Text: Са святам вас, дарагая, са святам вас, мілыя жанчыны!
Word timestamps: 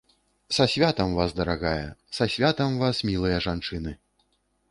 Са 0.55 0.65
святам 0.75 1.13
вас, 1.17 1.33
дарагая, 1.39 1.83
са 2.19 2.27
святам 2.37 2.79
вас, 2.85 3.03
мілыя 3.11 3.37
жанчыны! 3.47 3.97